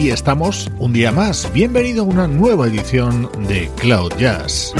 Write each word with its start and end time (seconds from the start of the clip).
Aquí 0.00 0.08
estamos 0.10 0.70
un 0.78 0.94
día 0.94 1.12
más. 1.12 1.52
Bienvenido 1.52 2.00
a 2.00 2.06
una 2.06 2.26
nueva 2.26 2.66
edición 2.68 3.30
de 3.46 3.68
Cloud 3.76 4.14
Jazz. 4.18 4.72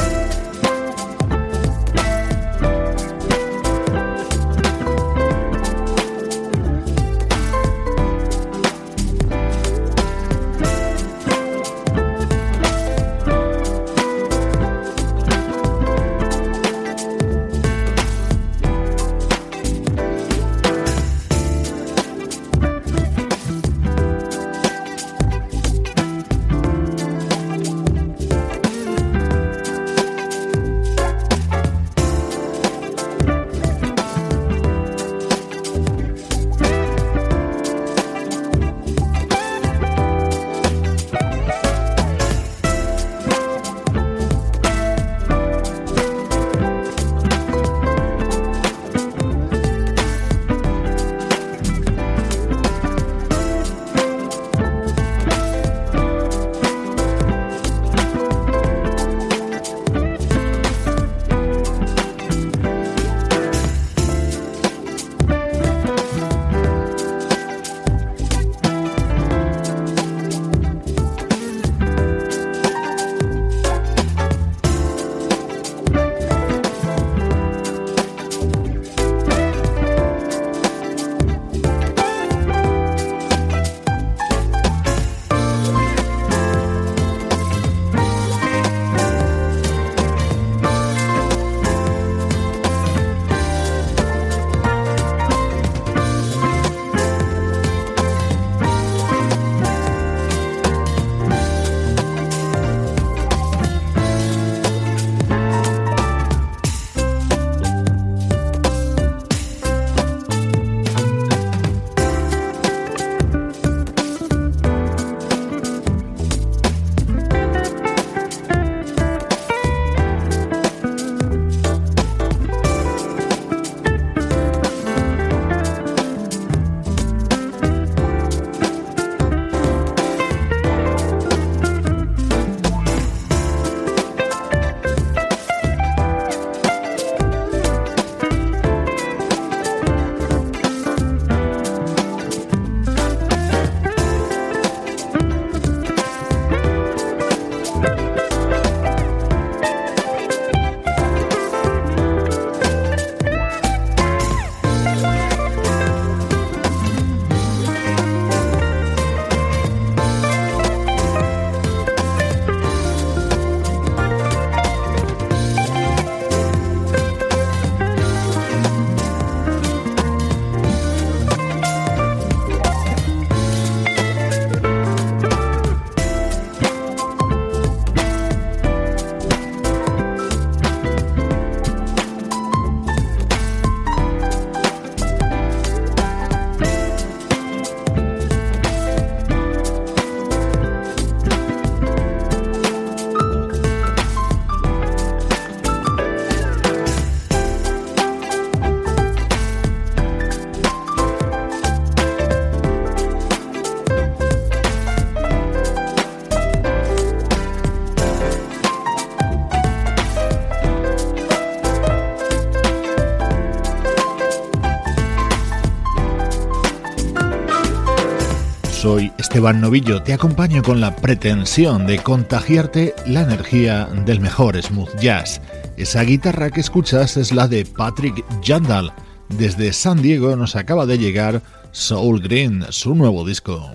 Esteban 219.19 219.61
Novillo 219.61 220.03
te 220.03 220.15
acompaño 220.15 220.63
con 220.63 220.81
la 220.81 220.97
pretensión 220.97 221.87
de 221.87 221.99
contagiarte 221.99 222.95
la 223.05 223.21
energía 223.21 223.87
del 224.07 224.21
mejor 224.21 224.61
smooth 224.61 224.99
jazz. 224.99 225.43
Esa 225.77 226.01
guitarra 226.03 226.51
que 226.51 226.61
escuchas 226.61 227.19
es 227.19 227.31
la 227.31 227.47
de 227.47 227.67
Patrick 227.67 228.25
Jandal. 228.43 228.91
Desde 229.29 229.75
San 229.75 230.01
Diego 230.01 230.35
nos 230.35 230.57
acaba 230.57 230.87
de 230.87 230.97
llegar 230.97 231.43
Soul 231.73 232.23
Green, 232.23 232.65
su 232.71 232.95
nuevo 232.95 233.23
disco. 233.27 233.71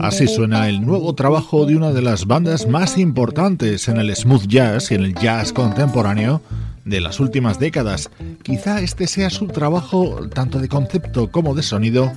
Así 0.00 0.26
suena 0.26 0.70
el 0.70 0.80
nuevo 0.80 1.14
trabajo 1.14 1.66
de 1.66 1.76
una 1.76 1.92
de 1.92 2.00
las 2.00 2.26
bandas 2.26 2.66
más 2.66 2.96
importantes 2.96 3.86
en 3.88 3.98
el 3.98 4.16
smooth 4.16 4.46
jazz 4.46 4.90
y 4.90 4.94
en 4.94 5.04
el 5.04 5.14
jazz 5.14 5.52
contemporáneo 5.52 6.40
de 6.84 7.00
las 7.00 7.20
últimas 7.20 7.58
décadas. 7.58 8.10
Quizá 8.42 8.80
este 8.80 9.06
sea 9.06 9.30
su 9.30 9.46
trabajo, 9.46 10.28
tanto 10.32 10.58
de 10.58 10.68
concepto 10.68 11.30
como 11.30 11.54
de 11.54 11.62
sonido, 11.62 12.12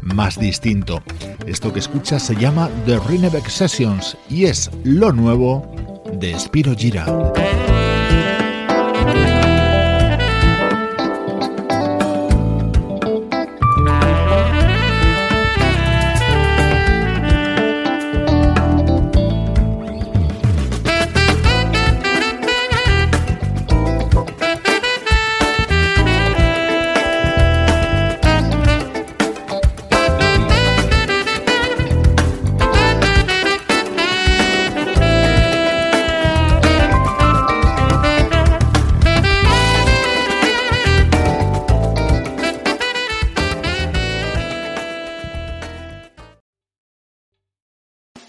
más 0.00 0.38
distinto. 0.38 1.02
Esto 1.46 1.72
que 1.72 1.78
escuchas 1.78 2.22
se 2.22 2.36
llama 2.36 2.70
The 2.86 2.98
Rinebeck 3.08 3.48
Sessions 3.48 4.16
y 4.28 4.44
es 4.44 4.70
lo 4.84 5.12
nuevo 5.12 6.02
de 6.18 6.38
Spiro 6.38 6.74
Gira. 6.76 7.06